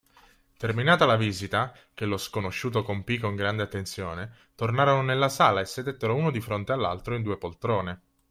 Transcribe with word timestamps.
Terminata 0.57 1.05
la 1.05 1.15
visita, 1.15 1.77
che 1.93 2.05
lo 2.05 2.17
sconosciuto 2.17 2.81
compì 2.81 3.19
con 3.19 3.35
grande 3.35 3.61
attenzione, 3.61 4.35
tornarono 4.55 5.03
nella 5.03 5.29
sala 5.29 5.61
e 5.61 5.65
sedettero 5.65 6.15
uno 6.15 6.31
di 6.31 6.41
fronte 6.41 6.71
all'altro 6.71 7.13
in 7.13 7.21
due 7.21 7.37
poltrone. 7.37 8.01